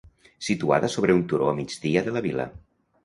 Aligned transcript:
Situada 0.47 0.89
sobre 0.93 1.15
un 1.17 1.21
turó 1.33 1.51
a 1.51 1.53
migdia 1.59 2.05
de 2.09 2.15
la 2.17 2.25
vila. 2.29 2.49